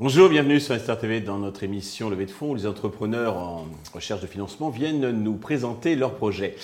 Bonjour, 0.00 0.28
bienvenue 0.28 0.58
sur 0.58 0.76
Star 0.80 0.98
TV 0.98 1.20
dans 1.20 1.38
notre 1.38 1.62
émission 1.62 2.10
Levée 2.10 2.26
de 2.26 2.30
fonds 2.32 2.50
où 2.50 2.54
les 2.56 2.66
entrepreneurs 2.66 3.36
en 3.36 3.68
recherche 3.94 4.20
de 4.20 4.26
financement 4.26 4.70
viennent 4.70 5.10
nous 5.10 5.34
présenter 5.34 5.94
leurs 5.94 6.16
projets. 6.16 6.56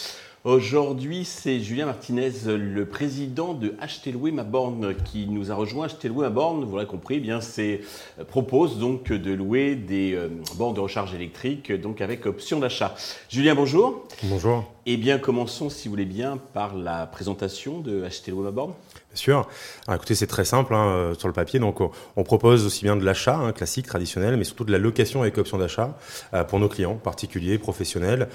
Aujourd'hui, 0.46 1.24
c'est 1.24 1.58
Julien 1.58 1.86
Martinez, 1.86 2.30
le 2.46 2.84
président 2.86 3.52
de 3.52 3.74
Louer 4.12 4.30
ma 4.30 4.44
borne, 4.44 4.94
qui 4.94 5.26
nous 5.26 5.50
a 5.50 5.56
rejoint. 5.56 5.88
Louer 6.04 6.26
ma 6.26 6.30
borne, 6.30 6.64
vous 6.64 6.76
l'avez 6.76 6.86
compris, 6.86 7.16
eh 7.16 7.20
bien 7.20 7.40
c'est 7.40 7.80
euh, 8.20 8.24
propose 8.24 8.78
donc 8.78 9.08
de 9.08 9.32
louer 9.32 9.74
des 9.74 10.14
euh, 10.14 10.28
bornes 10.54 10.74
de 10.74 10.78
recharge 10.78 11.12
électrique, 11.14 11.72
donc 11.72 12.00
avec 12.00 12.26
option 12.26 12.60
d'achat. 12.60 12.94
Julien, 13.28 13.56
bonjour. 13.56 14.06
Bonjour. 14.22 14.72
Eh 14.88 14.96
bien, 14.96 15.18
commençons, 15.18 15.68
si 15.68 15.88
vous 15.88 15.94
voulez 15.94 16.04
bien, 16.04 16.38
par 16.54 16.76
la 16.76 17.06
présentation 17.06 17.80
de 17.80 18.06
Louer 18.28 18.44
ma 18.44 18.52
borne. 18.52 18.70
Bien 18.70 19.16
sûr. 19.16 19.48
Alors, 19.88 19.96
écoutez, 19.96 20.14
c'est 20.14 20.28
très 20.28 20.44
simple 20.44 20.76
hein, 20.76 20.86
euh, 20.86 21.14
sur 21.14 21.26
le 21.26 21.34
papier. 21.34 21.58
Donc, 21.58 21.80
on, 21.80 22.22
propose 22.22 22.64
aussi 22.64 22.84
bien 22.84 22.94
de 22.94 23.04
l'achat 23.04 23.36
hein, 23.36 23.50
classique, 23.50 23.86
traditionnel, 23.86 24.36
mais 24.36 24.44
surtout 24.44 24.62
de 24.62 24.70
la 24.70 24.78
location 24.78 25.22
avec 25.22 25.38
option 25.38 25.58
d'achat 25.58 25.98
pour 26.46 26.60
nos 26.60 26.68
clients 26.68 26.94
particuliers, 26.94 27.58
professionnels, 27.58 28.28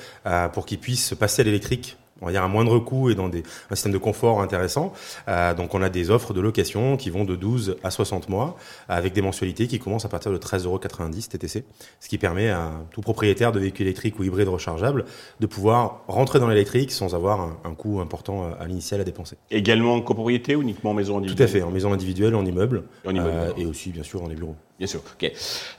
pour 0.51 0.65
qu'ils 0.65 0.79
puissent 0.79 1.13
passer 1.17 1.43
à 1.43 1.45
l'électrique 1.45 1.95
on 2.21 2.25
va 2.27 2.31
dire 2.31 2.43
à 2.43 2.47
moindre 2.47 2.79
coût 2.79 3.09
et 3.09 3.15
dans 3.15 3.29
des, 3.29 3.43
un 3.69 3.75
système 3.75 3.91
de 3.91 3.97
confort 3.97 4.41
intéressant. 4.41 4.93
Euh, 5.27 5.53
donc 5.53 5.73
on 5.73 5.81
a 5.81 5.89
des 5.89 6.11
offres 6.11 6.33
de 6.33 6.41
location 6.41 6.97
qui 6.97 7.09
vont 7.09 7.25
de 7.25 7.35
12 7.35 7.77
à 7.83 7.91
60 7.91 8.29
mois 8.29 8.57
avec 8.87 9.13
des 9.13 9.21
mensualités 9.21 9.67
qui 9.67 9.79
commencent 9.79 10.05
à 10.05 10.09
partir 10.09 10.31
de 10.31 10.37
13,90 10.37 10.65
euros 10.65 10.79
TTC, 10.79 11.65
ce 11.99 12.09
qui 12.09 12.17
permet 12.17 12.49
à 12.49 12.71
tout 12.91 13.01
propriétaire 13.01 13.51
de 13.51 13.59
véhicule 13.59 13.87
électrique 13.87 14.19
ou 14.19 14.23
hybride 14.23 14.47
rechargeable 14.47 15.05
de 15.39 15.45
pouvoir 15.45 16.01
rentrer 16.07 16.39
dans 16.39 16.47
l'électrique 16.47 16.91
sans 16.91 17.15
avoir 17.15 17.57
un, 17.63 17.73
coût 17.73 17.99
important 18.01 18.51
à 18.59 18.65
l'initial 18.65 19.01
à 19.01 19.03
dépenser. 19.03 19.37
Également 19.49 19.95
en 19.95 20.01
copropriété 20.01 20.55
ou 20.55 20.61
uniquement 20.61 20.91
en 20.91 20.93
maison 20.93 21.17
individuelle 21.17 21.37
Tout 21.37 21.43
à 21.43 21.59
fait, 21.59 21.63
en 21.63 21.71
maison 21.71 21.93
individuelle, 21.93 22.35
en 22.35 22.45
immeuble, 22.45 22.83
en 23.05 23.11
immeuble 23.11 23.29
euh, 23.31 23.53
et 23.57 23.65
aussi 23.65 23.89
bien 23.89 24.03
sûr 24.03 24.21
dans 24.21 24.27
les 24.27 24.35
bureaux. 24.35 24.55
Bien 24.81 24.87
sûr. 24.87 25.03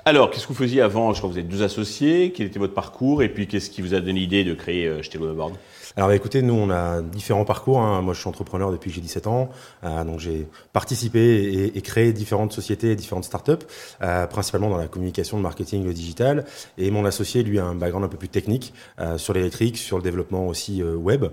Alors, 0.05 0.31
qu'est-ce 0.31 0.45
que 0.45 0.53
vous 0.53 0.59
faisiez 0.61 0.81
avant? 0.81 1.13
Je 1.13 1.19
crois 1.19 1.29
que 1.29 1.35
vous 1.35 1.41
êtes 1.41 1.49
deux 1.49 1.65
associés. 1.65 2.33
Quel 2.33 2.47
était 2.47 2.61
votre 2.61 2.73
parcours 2.73 3.25
Et 3.25 3.29
puis, 3.29 3.49
qu'est-ce 3.49 3.69
qui 3.69 3.83
vous 3.83 3.95
a 3.95 4.01
donné 4.01 4.21
l'idée 4.21 4.45
de 4.45 4.55
créer 4.55 4.87
euh, 4.87 5.35
Board? 5.35 5.55
Alors 5.95 6.09
bah, 6.09 6.17
écoutez, 6.17 6.41
nous 6.41 6.55
on 6.55 6.71
a 6.71 7.03
différents 7.03 7.45
parcours. 7.45 7.81
Hein. 7.81 8.01
Moi 8.01 8.15
je 8.15 8.21
suis 8.21 8.29
entrepreneur 8.29 8.73
depuis 8.73 8.89
que 8.89 8.95
j'ai 8.97 9.03
17 9.03 9.27
ans, 9.27 9.51
euh, 9.85 10.05
donc 10.05 10.21
j'ai 10.21 10.47
participé 10.73 11.71
et, 11.75 11.81
créé 11.83 12.15
différentes 12.15 12.53
sociétés 12.53 12.93
et 12.93 12.97
différentes 12.97 13.25
startups, 13.25 13.67
euh, 14.03 14.27
principalement 14.27 14.71
dans 14.71 14.79
la 14.79 14.89
communication, 14.89 15.37
le 15.37 15.43
marketing, 15.43 15.85
le 15.85 15.93
digital. 15.93 16.47
Et 16.79 16.91
mon 16.91 17.05
associé, 17.05 17.43
lui, 17.43 17.59
a 17.59 17.65
un 17.65 17.75
background 17.75 18.07
un 18.07 18.09
peu 18.09 18.17
plus 18.17 18.31
technique 18.31 18.73
euh, 19.01 19.19
sur 19.19 19.35
l'électrique, 19.35 19.77
sur 19.77 19.99
le 19.99 20.03
développement 20.03 20.47
aussi 20.47 20.83
web. 20.83 21.27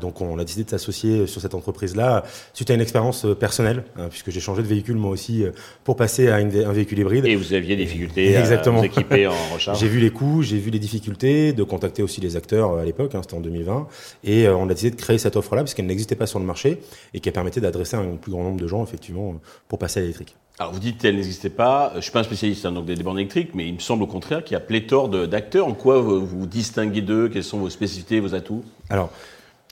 Donc 0.00 0.20
on 0.20 0.38
a 0.38 0.44
décidé 0.44 0.64
de 0.64 0.70
s'associer 0.70 1.26
sur 1.26 1.40
cette 1.40 1.54
entreprise-là 1.54 2.24
suite 2.52 2.70
à 2.70 2.74
une 2.74 2.80
expérience 2.80 3.26
personnelle, 3.38 3.84
hein, 3.98 4.08
puisque 4.08 4.30
j'ai 4.30 4.40
changé 4.40 4.62
de 4.62 4.66
véhicule 4.66 4.96
moi 4.96 5.10
aussi 5.10 5.44
pour 5.84 5.96
passer 5.96 6.28
à 6.28 6.40
une, 6.40 6.48
un 6.48 6.72
véhicule 6.72 6.83
Et 7.26 7.36
vous 7.36 7.52
aviez 7.52 7.76
des 7.76 7.84
difficultés 7.84 8.34
Exactement. 8.34 8.78
à 8.78 8.80
vous 8.80 8.86
équiper 8.86 9.26
en 9.26 9.32
recharge. 9.54 9.78
j'ai 9.78 9.88
vu 9.88 10.00
les 10.00 10.10
coûts, 10.10 10.42
j'ai 10.42 10.58
vu 10.58 10.70
les 10.70 10.78
difficultés 10.78 11.52
de 11.52 11.62
contacter 11.62 12.02
aussi 12.02 12.20
les 12.20 12.36
acteurs 12.36 12.78
à 12.78 12.84
l'époque, 12.84 13.14
hein, 13.14 13.20
c'était 13.22 13.34
en 13.34 13.40
2020. 13.40 13.86
Et 14.24 14.46
euh, 14.46 14.56
on 14.56 14.64
a 14.64 14.74
décidé 14.74 14.90
de 14.90 14.96
créer 15.00 15.18
cette 15.18 15.36
offre-là 15.36 15.62
parce 15.62 15.74
qu'elle 15.74 15.86
n'existait 15.86 16.16
pas 16.16 16.26
sur 16.26 16.38
le 16.38 16.44
marché 16.44 16.80
et 17.12 17.20
qui 17.20 17.30
permettait 17.30 17.60
d'adresser 17.60 17.96
un 17.96 18.16
plus 18.16 18.32
grand 18.32 18.44
nombre 18.44 18.60
de 18.60 18.66
gens, 18.66 18.82
effectivement, 18.84 19.34
pour 19.68 19.78
passer 19.78 20.00
à 20.00 20.02
l'électrique. 20.02 20.36
Alors 20.58 20.72
vous 20.72 20.78
dites 20.78 20.98
qu'elle 20.98 21.16
n'existait 21.16 21.50
pas. 21.50 21.92
Je 21.96 22.00
suis 22.00 22.12
pas 22.12 22.20
un 22.20 22.24
spécialiste 22.24 22.64
hein, 22.64 22.72
donc 22.72 22.84
des 22.86 22.94
bornes 22.96 23.18
électriques, 23.18 23.50
mais 23.54 23.66
il 23.66 23.74
me 23.74 23.80
semble 23.80 24.04
au 24.04 24.06
contraire 24.06 24.44
qu'il 24.44 24.54
y 24.54 24.56
a 24.56 24.60
pléthore 24.60 25.08
d'acteurs. 25.08 25.66
En 25.66 25.74
quoi 25.74 26.00
vous 26.00 26.24
vous 26.24 26.46
distinguez 26.46 27.02
d'eux? 27.02 27.28
Quelles 27.28 27.42
sont 27.42 27.58
vos 27.58 27.70
spécificités, 27.70 28.20
vos 28.20 28.34
atouts? 28.36 28.62
Alors, 28.88 29.10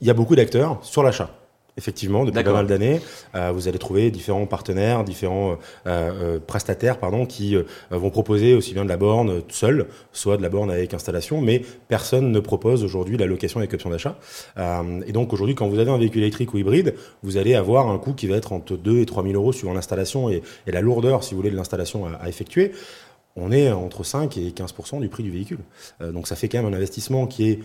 il 0.01 0.09
y 0.09 0.11
a 0.11 0.15
beaucoup 0.15 0.35
d'acteurs 0.35 0.79
sur 0.83 1.05
l'achat. 1.05 1.31
Effectivement, 1.79 2.27
depuis 2.27 2.45
pas 2.45 2.53
mal 2.53 2.67
d'années, 2.67 3.01
euh, 3.35 3.51
vous 3.51 3.67
allez 3.67 3.79
trouver 3.79 4.11
différents 4.11 4.45
partenaires, 4.45 5.05
différents 5.05 5.53
euh, 5.53 5.57
euh, 5.87 6.39
prestataires, 6.39 6.99
pardon, 6.99 7.25
qui 7.25 7.57
vont 7.91 8.11
proposer 8.11 8.55
aussi 8.55 8.75
bien 8.75 8.85
de 8.85 8.91
la 8.91 8.99
borne 8.99 9.41
seule, 9.49 9.87
soit 10.13 10.37
de 10.37 10.43
la 10.43 10.51
borne 10.51 10.71
avec 10.71 10.93
installation, 10.93 11.41
mais 11.41 11.63
personne 11.89 12.31
ne 12.31 12.41
propose 12.41 12.85
aujourd'hui 12.85 13.17
la 13.17 13.25
location 13.25 13.59
avec 13.59 13.73
option 13.73 13.89
d'achat. 13.89 14.19
et 15.07 15.13
donc 15.13 15.33
aujourd'hui, 15.33 15.55
quand 15.55 15.67
vous 15.69 15.79
avez 15.79 15.91
un 15.91 15.97
véhicule 15.97 16.23
électrique 16.23 16.53
ou 16.53 16.59
hybride, 16.59 16.95
vous 17.23 17.39
allez 17.39 17.55
avoir 17.55 17.89
un 17.89 17.99
coût 17.99 18.13
qui 18.13 18.27
va 18.27 18.37
être 18.37 18.53
entre 18.53 18.77
2 18.77 19.01
et 19.01 19.07
3 19.07 19.23
000 19.23 19.35
euros 19.35 19.53
suivant 19.53 19.73
l'installation 19.73 20.29
et, 20.29 20.43
et, 20.67 20.73
la 20.73 20.83
lourdeur, 20.83 21.25
si 21.25 21.31
vous 21.31 21.39
voulez, 21.39 21.51
de 21.51 21.57
l'installation 21.57 22.07
à, 22.07 22.13
à 22.17 22.29
effectuer 22.29 22.73
on 23.35 23.51
est 23.51 23.73
entre 23.73 24.05
5 24.05 24.37
et 24.37 24.53
15 24.53 24.75
du 25.01 25.09
prix 25.09 25.23
du 25.23 25.31
véhicule. 25.31 25.61
donc 26.03 26.27
ça 26.27 26.37
fait 26.37 26.51
quand 26.51 26.63
même 26.63 26.71
un 26.71 26.77
investissement 26.77 27.27
qui 27.27 27.49
est 27.49 27.61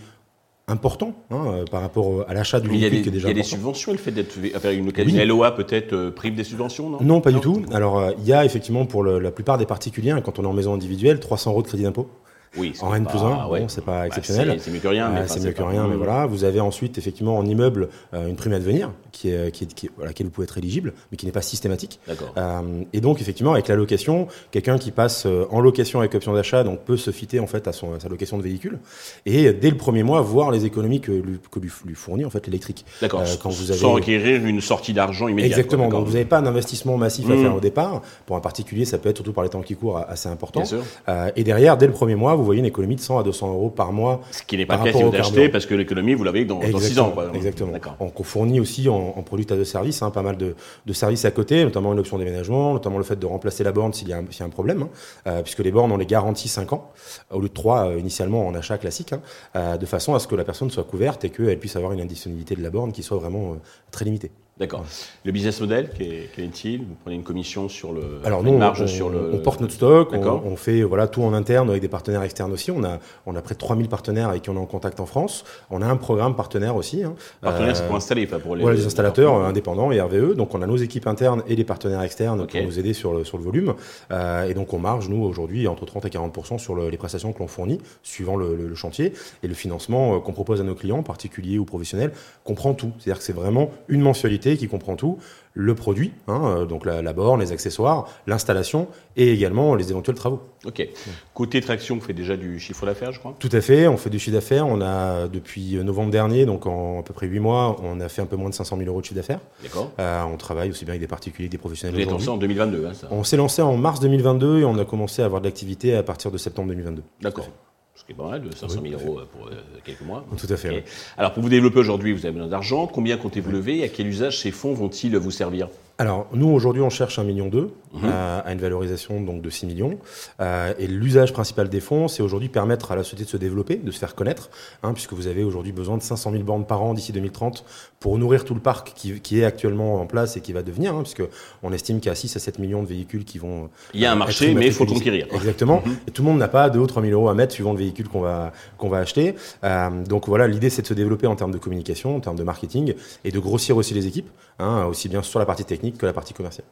important 0.68 1.14
hein, 1.30 1.44
euh, 1.46 1.64
par 1.64 1.80
rapport 1.80 2.24
à 2.28 2.34
l'achat 2.34 2.60
du 2.60 2.68
véhicule 2.68 3.02
qui 3.02 3.08
est 3.08 3.12
déjà 3.12 3.28
Il 3.28 3.36
y 3.36 3.40
a 3.40 3.42
des 3.42 3.42
subventions, 3.42 3.92
le 3.92 3.98
fait 3.98 4.10
d'être 4.10 4.38
avec 4.54 4.78
une, 4.78 4.92
une 4.96 5.24
LOA 5.24 5.52
peut-être 5.52 5.92
euh, 5.92 6.10
prive 6.10 6.34
des 6.34 6.44
subventions, 6.44 6.90
non? 6.90 6.98
Non, 7.00 7.20
pas 7.20 7.32
du 7.32 7.40
tout. 7.40 7.62
Alors 7.72 7.98
euh, 7.98 8.12
il 8.18 8.26
y 8.26 8.32
a 8.32 8.44
effectivement 8.44 8.86
pour 8.86 9.02
la 9.02 9.30
plupart 9.30 9.58
des 9.58 9.66
particuliers, 9.66 10.10
hein, 10.10 10.20
quand 10.20 10.38
on 10.38 10.44
est 10.44 10.46
en 10.46 10.52
maison 10.52 10.74
individuelle, 10.74 11.20
300 11.20 11.50
euros 11.52 11.62
de 11.62 11.66
crédit 11.66 11.84
d'impôt. 11.84 12.08
Oui, 12.56 12.72
en 12.80 12.94
N 12.94 13.06
plus 13.06 13.18
1, 13.18 13.46
ouais. 13.46 13.60
bon, 13.60 13.68
c'est 13.68 13.84
pas 13.84 14.00
bah, 14.00 14.06
exceptionnel. 14.06 14.58
c'est 14.60 14.70
mieux 14.70 14.78
que 14.78 14.88
rien. 14.88 15.12
c'est 15.26 15.42
mieux 15.42 15.52
que 15.52 15.62
rien, 15.62 15.86
mais 15.86 15.96
voilà. 15.96 16.26
Vous 16.26 16.44
avez 16.44 16.60
ensuite, 16.60 16.98
effectivement, 16.98 17.36
en 17.36 17.44
immeuble, 17.44 17.88
une 18.12 18.36
prime 18.36 18.52
à 18.52 18.58
devenir, 18.58 18.92
qui 19.12 19.30
est, 19.30 19.50
qui 19.52 19.64
est, 19.64 19.74
qui 19.74 19.90
à 20.00 20.06
laquelle 20.06 20.26
vous 20.26 20.32
pouvez 20.32 20.44
être 20.44 20.58
éligible, 20.58 20.92
mais 21.10 21.16
qui 21.16 21.26
n'est 21.26 21.32
pas 21.32 21.42
systématique. 21.42 22.00
Euh, 22.36 22.82
et 22.92 23.00
donc, 23.00 23.20
effectivement, 23.20 23.52
avec 23.52 23.68
la 23.68 23.76
location, 23.76 24.28
quelqu'un 24.50 24.78
qui 24.78 24.90
passe 24.90 25.26
en 25.50 25.60
location 25.60 26.00
avec 26.00 26.14
option 26.14 26.32
d'achat, 26.32 26.64
donc 26.64 26.80
peut 26.80 26.96
se 26.96 27.10
fitter, 27.10 27.40
en 27.40 27.46
fait, 27.46 27.68
à, 27.68 27.72
son, 27.72 27.94
à 27.94 28.00
sa 28.00 28.08
location 28.08 28.38
de 28.38 28.42
véhicule. 28.42 28.78
Et 29.26 29.52
dès 29.52 29.70
le 29.70 29.76
premier 29.76 30.02
mois, 30.02 30.20
voir 30.20 30.50
les 30.50 30.64
économies 30.64 31.00
que 31.00 31.12
lui, 31.12 31.38
que 31.50 31.58
lui, 31.60 31.94
fournit, 31.94 32.24
en 32.24 32.30
fait, 32.30 32.46
l'électrique. 32.46 32.84
D'accord. 33.00 33.20
Euh, 33.20 33.34
quand 33.42 33.50
vous 33.50 33.70
avez... 33.70 33.80
Sans 33.80 33.92
requérir 33.92 34.44
une 34.46 34.60
sortie 34.60 34.92
d'argent 34.92 35.28
immédiate. 35.28 35.58
Exactement. 35.58 35.88
Donc, 35.88 36.06
vous 36.06 36.12
n'avez 36.12 36.24
pas 36.24 36.38
un 36.38 36.46
investissement 36.46 36.96
massif 36.96 37.28
à 37.30 37.34
mmh. 37.34 37.42
faire 37.42 37.54
au 37.56 37.60
départ. 37.60 38.02
Pour 38.26 38.36
un 38.36 38.40
particulier, 38.40 38.84
ça 38.84 38.98
peut 38.98 39.08
être, 39.08 39.18
surtout 39.18 39.32
par 39.32 39.44
les 39.44 39.50
temps 39.50 39.62
qui 39.62 39.74
courent, 39.74 39.98
assez 40.08 40.28
important. 40.28 40.60
Bien 40.60 40.68
sûr. 40.68 40.84
Euh, 41.08 41.30
et 41.36 41.44
derrière, 41.44 41.76
dès 41.76 41.86
le 41.86 41.92
premier 41.92 42.14
mois, 42.14 42.36
vous 42.38 42.44
voyez 42.44 42.60
une 42.60 42.66
économie 42.66 42.96
de 42.96 43.00
100 43.00 43.18
à 43.18 43.22
200 43.22 43.52
euros 43.52 43.70
par 43.70 43.92
mois. 43.92 44.20
Ce 44.30 44.42
qui 44.42 44.56
n'est 44.56 44.66
pas 44.66 44.76
le 44.78 44.84
cas 44.84 44.98
si 44.98 45.02
vous 45.02 45.14
achetez 45.14 45.48
parce 45.48 45.66
que 45.66 45.74
l'économie, 45.74 46.14
vous 46.14 46.24
l'avez 46.24 46.44
dans, 46.44 46.60
dans 46.60 46.78
6 46.78 46.98
ans. 46.98 47.10
Quoi. 47.10 47.30
Exactement. 47.34 47.72
On 48.00 48.10
fournit 48.22 48.60
aussi 48.60 48.88
en, 48.88 49.14
en 49.16 49.22
produits 49.22 49.46
à 49.50 49.56
de 49.56 49.64
services, 49.64 50.02
hein, 50.02 50.10
pas 50.10 50.22
mal 50.22 50.36
de, 50.36 50.54
de, 50.86 50.92
services 50.92 51.24
à 51.24 51.30
côté, 51.30 51.64
notamment 51.64 51.92
une 51.92 51.98
option 51.98 52.18
déménagement, 52.18 52.72
notamment 52.74 52.98
le 52.98 53.04
fait 53.04 53.18
de 53.18 53.26
remplacer 53.26 53.64
la 53.64 53.72
borne 53.72 53.92
s'il 53.92 54.08
y, 54.08 54.10
y, 54.10 54.14
a 54.14 54.44
un 54.44 54.48
problème, 54.48 54.82
hein, 54.82 54.88
euh, 55.26 55.42
puisque 55.42 55.60
les 55.60 55.70
bornes, 55.70 55.92
on 55.92 55.96
les 55.96 56.06
garantit 56.06 56.48
5 56.48 56.72
ans, 56.72 56.92
au 57.30 57.40
lieu 57.40 57.48
de 57.48 57.54
3 57.54 57.88
euh, 57.88 57.98
initialement 57.98 58.46
en 58.46 58.54
achat 58.54 58.78
classique, 58.78 59.12
hein, 59.12 59.20
euh, 59.56 59.76
de 59.76 59.86
façon 59.86 60.14
à 60.14 60.18
ce 60.18 60.26
que 60.26 60.36
la 60.36 60.44
personne 60.44 60.70
soit 60.70 60.84
couverte 60.84 61.24
et 61.24 61.30
qu'elle 61.30 61.58
puisse 61.58 61.76
avoir 61.76 61.92
une 61.92 62.00
indisponibilité 62.00 62.54
de 62.54 62.62
la 62.62 62.70
borne 62.70 62.92
qui 62.92 63.02
soit 63.02 63.18
vraiment 63.18 63.56
très 63.90 64.04
limitée. 64.04 64.30
D'accord. 64.58 64.84
Le 65.24 65.30
business 65.30 65.60
model, 65.60 65.90
quel 65.96 66.44
est-il 66.44 66.80
Vous 66.80 66.96
prenez 67.02 67.14
une 67.14 67.22
commission 67.22 67.68
sur 67.68 67.92
le. 67.92 68.20
Alors 68.24 68.42
nous, 68.42 68.58
marge 68.58 68.82
on, 68.82 68.86
sur 68.88 69.08
le. 69.08 69.30
On 69.32 69.38
porte 69.38 69.60
notre 69.60 69.74
stock, 69.74 70.10
on, 70.12 70.42
on, 70.44 70.56
fait 70.56 70.82
voilà 70.82 71.06
tout 71.06 71.22
en 71.22 71.32
interne 71.32 71.70
avec 71.70 71.80
des 71.80 71.88
partenaires 71.88 72.24
externes 72.24 72.52
aussi. 72.52 72.72
On 72.72 72.82
a 72.82 72.98
on 73.26 73.36
a 73.36 73.42
près 73.42 73.54
de 73.54 73.60
3000 73.60 73.88
partenaires 73.88 74.30
avec 74.30 74.42
qui 74.42 74.50
on 74.50 74.56
est 74.56 74.58
en 74.58 74.66
contact 74.66 74.98
en 74.98 75.06
France. 75.06 75.44
On 75.70 75.80
a 75.80 75.86
un 75.86 75.96
programme 75.96 76.34
partenaire 76.34 76.74
aussi. 76.74 77.04
Hein. 77.04 77.14
Partenaires, 77.40 77.76
c'est 77.76 77.84
pour 77.84 77.94
euh, 77.94 77.98
installer, 77.98 78.26
pas 78.26 78.40
pour 78.40 78.56
les. 78.56 78.62
Voilà, 78.62 78.76
les 78.76 78.86
installateurs 78.86 79.34
indépendants 79.34 79.92
et 79.92 80.00
RVE. 80.00 80.34
Donc 80.34 80.54
on 80.56 80.62
a 80.62 80.66
nos 80.66 80.76
équipes 80.76 81.06
internes 81.06 81.44
et 81.46 81.54
les 81.54 81.64
partenaires 81.64 82.02
externes 82.02 82.44
pour 82.46 82.60
nous 82.60 82.78
aider 82.80 82.94
sur 82.94 83.14
le 83.14 83.22
sur 83.22 83.38
le 83.38 83.44
volume. 83.44 83.74
Euh, 84.10 84.48
et 84.48 84.54
donc 84.54 84.72
on 84.72 84.80
marge 84.80 85.08
nous 85.08 85.22
aujourd'hui 85.22 85.68
entre 85.68 85.86
30 85.86 86.06
et 86.06 86.08
40% 86.08 86.58
sur 86.58 86.74
le, 86.74 86.88
les 86.88 86.96
prestations 86.96 87.32
que 87.32 87.38
l'on 87.38 87.48
fournit 87.48 87.80
suivant 88.02 88.34
le, 88.34 88.56
le, 88.56 88.66
le, 88.66 88.74
chantier 88.74 89.12
et 89.44 89.48
le 89.48 89.54
financement 89.54 90.16
euh, 90.16 90.18
qu'on 90.18 90.32
propose 90.32 90.60
à 90.60 90.64
nos 90.64 90.74
clients, 90.74 91.04
particuliers 91.04 91.58
ou 91.58 91.64
professionnels, 91.64 92.12
comprend 92.42 92.74
tout. 92.74 92.92
C'est-à-dire 92.98 93.18
que 93.18 93.24
c'est 93.24 93.32
vraiment 93.32 93.70
une 93.86 94.00
mensualité 94.00 94.47
qui 94.56 94.68
comprend 94.68 94.96
tout, 94.96 95.18
le 95.54 95.74
produit, 95.74 96.12
hein, 96.28 96.40
euh, 96.44 96.66
donc 96.66 96.84
la, 96.84 97.12
borne, 97.12 97.40
les 97.40 97.52
accessoires, 97.52 98.08
l'installation 98.26 98.88
et 99.16 99.32
également 99.32 99.74
les 99.74 99.90
éventuels 99.90 100.16
travaux. 100.16 100.40
Ok. 100.64 100.86
Côté 101.34 101.60
traction, 101.60 101.96
vous 101.96 102.00
faites 102.00 102.16
déjà 102.16 102.36
du 102.36 102.58
chiffre 102.60 102.86
d'affaires, 102.86 103.12
je 103.12 103.18
crois? 103.18 103.34
Tout 103.38 103.48
à 103.52 103.60
fait, 103.60 103.88
on 103.88 103.96
fait 103.96 104.10
du 104.10 104.18
chiffre 104.18 104.34
d'affaires. 104.36 104.66
On 104.66 104.80
a, 104.80 105.28
depuis 105.28 105.74
novembre 105.82 106.10
dernier, 106.10 106.46
donc 106.46 106.66
en 106.66 107.00
à 107.00 107.02
peu 107.02 107.12
près 107.12 107.26
8 107.26 107.40
mois, 107.40 107.76
on 107.82 108.00
a 108.00 108.08
fait 108.08 108.22
un 108.22 108.26
peu 108.26 108.36
moins 108.36 108.50
de 108.50 108.54
500 108.54 108.76
000 108.76 108.88
euros 108.88 109.00
de 109.00 109.04
chiffre 109.04 109.16
d'affaires. 109.16 109.40
D'accord. 109.62 109.92
Euh, 109.98 110.22
on 110.22 110.36
travaille 110.36 110.70
aussi 110.70 110.84
bien 110.84 110.92
avec 110.92 111.00
des 111.00 111.08
particuliers, 111.08 111.48
des 111.48 111.58
professionnels. 111.58 111.94
Vous 111.94 112.02
êtes 112.02 112.10
lancé 112.10 112.28
en 112.28 112.36
2022, 112.36 112.86
hein, 112.86 112.94
ça 112.94 113.08
On 113.10 113.24
s'est 113.24 113.36
lancé 113.36 113.62
en 113.62 113.76
mars 113.76 114.00
2022 114.00 114.60
et 114.60 114.64
on 114.64 114.78
a 114.78 114.84
commencé 114.84 115.22
à 115.22 115.24
avoir 115.24 115.40
de 115.40 115.46
l'activité 115.46 115.94
à 115.96 116.02
partir 116.02 116.30
de 116.30 116.38
septembre 116.38 116.68
2022. 116.68 117.02
D'accord 117.20 117.48
ce 117.98 118.04
qui 118.04 118.12
est 118.12 118.14
pas 118.14 118.28
mal, 118.28 118.42
de 118.42 118.54
500 118.54 118.80
000 118.80 118.94
euros 118.94 119.20
pour 119.32 119.48
euh, 119.48 119.54
quelques 119.84 120.02
mois. 120.02 120.24
Tout 120.38 120.46
à 120.52 120.56
fait. 120.56 120.84
Alors, 121.16 121.32
pour 121.32 121.42
vous 121.42 121.48
développer 121.48 121.80
aujourd'hui, 121.80 122.12
vous 122.12 122.24
avez 122.24 122.34
besoin 122.34 122.48
d'argent. 122.48 122.86
Combien 122.86 123.16
comptez-vous 123.16 123.50
lever 123.50 123.78
et 123.78 123.84
à 123.84 123.88
quel 123.88 124.06
usage 124.06 124.38
ces 124.38 124.52
fonds 124.52 124.72
vont-ils 124.72 125.16
vous 125.16 125.32
servir? 125.32 125.68
Alors, 126.00 126.28
nous, 126.32 126.46
aujourd'hui, 126.46 126.80
on 126.80 126.90
cherche 126.90 127.18
un 127.18 127.24
million 127.24 127.48
d'eux 127.48 127.72
mhm. 127.92 128.02
euh, 128.04 128.40
à 128.44 128.52
une 128.52 128.60
valorisation 128.60 129.20
donc, 129.20 129.42
de 129.42 129.50
6 129.50 129.66
millions. 129.66 129.98
Euh, 130.40 130.72
et 130.78 130.86
l'usage 130.86 131.32
principal 131.32 131.68
des 131.68 131.80
fonds, 131.80 132.06
c'est 132.06 132.22
aujourd'hui 132.22 132.48
permettre 132.48 132.92
à 132.92 132.96
la 132.96 133.02
société 133.02 133.24
de 133.24 133.28
se 133.28 133.36
développer, 133.36 133.74
de 133.74 133.90
se 133.90 133.98
faire 133.98 134.14
connaître, 134.14 134.48
hein, 134.84 134.92
puisque 134.92 135.12
vous 135.12 135.26
avez 135.26 135.42
aujourd'hui 135.42 135.72
besoin 135.72 135.96
de 135.96 136.02
500 136.02 136.30
000 136.30 136.44
bornes 136.44 136.66
par 136.66 136.84
an 136.84 136.94
d'ici 136.94 137.10
2030 137.10 137.64
pour 137.98 138.16
nourrir 138.16 138.44
tout 138.44 138.54
le 138.54 138.60
parc 138.60 138.92
qui, 138.94 139.20
qui, 139.20 139.40
est 139.40 139.44
actuellement 139.44 140.00
en 140.00 140.06
place 140.06 140.36
et 140.36 140.40
qui 140.40 140.52
va 140.52 140.62
devenir, 140.62 140.94
hein, 140.94 141.02
puisque 141.02 141.24
on 141.64 141.72
estime 141.72 141.98
qu'il 141.98 142.10
y 142.10 142.12
a 142.12 142.14
6 142.14 142.36
à 142.36 142.38
7 142.38 142.60
millions 142.60 142.84
de 142.84 142.88
véhicules 142.88 143.24
qui 143.24 143.38
vont... 143.38 143.68
Il 143.92 143.98
y 143.98 144.06
a 144.06 144.12
un 144.12 144.14
marché, 144.14 144.54
mais 144.54 144.66
il 144.66 144.72
faut 144.72 144.86
conquérir. 144.86 145.26
Exactement. 145.32 145.82
Mhm. 145.84 145.96
Et 146.06 146.10
tout 146.12 146.22
le 146.22 146.28
monde 146.28 146.38
n'a 146.38 146.46
pas 146.46 146.70
2 146.70 146.78
ou 146.78 146.86
3 146.86 147.02
000 147.02 147.12
euros 147.12 147.28
à 147.28 147.34
mettre 147.34 147.54
suivant 147.54 147.72
le 147.72 147.78
véhicule 147.78 148.08
qu'on 148.08 148.20
va, 148.20 148.52
qu'on 148.76 148.88
va 148.88 148.98
acheter. 148.98 149.34
Euh, 149.64 149.90
donc 150.04 150.28
voilà, 150.28 150.46
l'idée, 150.46 150.70
c'est 150.70 150.82
de 150.82 150.86
se 150.86 150.94
développer 150.94 151.26
en 151.26 151.34
termes 151.34 151.50
de 151.50 151.58
communication, 151.58 152.14
en 152.14 152.20
termes 152.20 152.38
de 152.38 152.44
marketing, 152.44 152.94
et 153.24 153.32
de 153.32 153.38
grossir 153.40 153.76
aussi 153.76 153.94
les 153.94 154.06
équipes, 154.06 154.30
hein, 154.60 154.84
aussi 154.84 155.08
bien 155.08 155.24
sur 155.24 155.40
la 155.40 155.46
partie 155.46 155.64
technique 155.64 155.87
que 155.92 156.06
la 156.06 156.12
partie 156.12 156.34
commerciale. 156.34 156.66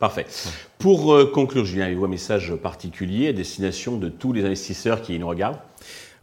Parfait. 0.00 0.24
Pour 0.78 1.12
euh, 1.12 1.30
conclure, 1.30 1.66
Julien, 1.66 1.84
avez-vous 1.84 2.06
un 2.06 2.08
message 2.08 2.54
particulier 2.54 3.28
à 3.28 3.32
destination 3.34 3.98
de 3.98 4.08
tous 4.08 4.32
les 4.32 4.46
investisseurs 4.46 5.02
qui 5.02 5.18
nous 5.18 5.28
regardent? 5.28 5.58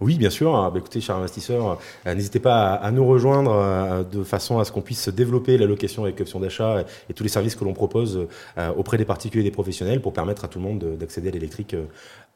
Oui, 0.01 0.15
bien 0.17 0.31
sûr. 0.31 0.55
Ah, 0.55 0.71
bah, 0.71 0.79
écoutez, 0.79 0.99
chers 0.99 1.15
investisseurs, 1.15 1.77
euh, 2.07 2.15
n'hésitez 2.15 2.39
pas 2.39 2.73
à, 2.73 2.89
nous 2.89 3.05
rejoindre 3.05 3.51
euh, 3.51 4.03
de 4.03 4.23
façon 4.23 4.57
à 4.57 4.65
ce 4.65 4.71
qu'on 4.71 4.81
puisse 4.81 5.09
développer 5.09 5.59
la 5.59 5.67
location 5.67 6.05
avec 6.05 6.19
option 6.19 6.39
d'achat 6.39 6.85
et, 7.07 7.13
tous 7.13 7.21
les 7.21 7.29
services 7.29 7.55
que 7.55 7.65
l'on 7.65 7.73
propose 7.73 8.27
auprès 8.75 8.97
des 8.97 9.05
particuliers 9.05 9.41
et 9.41 9.49
des 9.49 9.53
professionnels 9.53 10.01
pour 10.01 10.13
permettre 10.13 10.43
à 10.43 10.47
tout 10.47 10.57
le 10.57 10.65
monde 10.65 10.97
d'accéder 10.97 11.29
à 11.29 11.31
l'électrique 11.31 11.75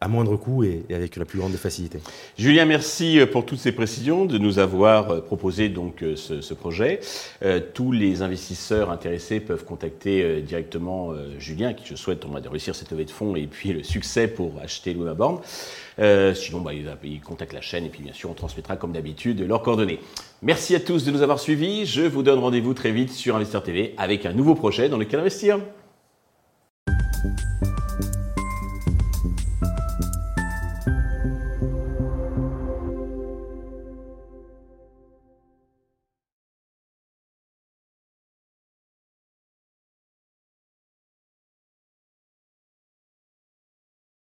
à 0.01 0.07
moindre 0.07 0.35
coût 0.35 0.63
et, 0.63 0.83
avec 0.89 1.15
la 1.15 1.25
plus 1.25 1.37
grande 1.37 1.53
facilité. 1.53 1.99
Julien, 2.37 2.65
merci 2.65 3.19
euh, 3.19 3.27
pour 3.27 3.45
toutes 3.45 3.59
ces 3.59 3.71
précisions, 3.71 4.25
de 4.25 4.39
nous 4.39 4.57
avoir 4.57 5.11
euh, 5.11 5.21
proposé 5.21 5.69
donc 5.69 6.01
euh, 6.01 6.15
ce, 6.15 6.53
projet. 6.55 6.99
tous 7.73 7.91
les 7.91 8.21
investisseurs 8.21 8.89
intéressés 8.91 9.39
peuvent 9.39 9.63
contacter 9.63 10.41
directement 10.41 11.13
Julien, 11.37 11.73
qui 11.73 11.85
je 11.85 11.95
souhaite 11.95 12.25
on 12.25 12.29
va 12.29 12.41
réussir 12.49 12.75
cette 12.75 12.91
levée 12.91 13.05
de 13.05 13.11
fonds 13.11 13.35
et 13.35 13.47
puis 13.47 13.71
le 13.71 13.83
succès 13.83 14.27
pour 14.27 14.53
acheter 14.61 14.93
Louis 14.93 15.07
sinon, 16.35 16.59
bah, 16.59 16.71
ils, 16.73 17.21
contactent 17.21 17.53
la 17.53 17.61
chaîne 17.61 17.85
et 17.85 17.89
puis 17.89 18.03
bien 18.03 18.13
sûr, 18.13 18.29
on 18.29 18.33
transmettra 18.33 18.75
comme 18.75 18.91
d'habitude 18.91 19.39
leurs 19.47 19.61
coordonnées. 19.61 19.99
Merci 20.41 20.75
à 20.75 20.79
tous 20.79 21.05
de 21.05 21.11
nous 21.11 21.21
avoir 21.21 21.39
suivis. 21.39 21.85
Je 21.85 22.01
vous 22.01 22.23
donne 22.23 22.39
rendez-vous 22.39 22.73
très 22.73 22.91
vite 22.91 23.11
sur 23.11 23.35
Investir 23.35 23.63
TV 23.63 23.93
avec 23.97 24.25
un 24.25 24.33
nouveau 24.33 24.55
projet 24.55 24.89
dans 24.89 24.97
lequel 24.97 25.19
investir. 25.21 25.59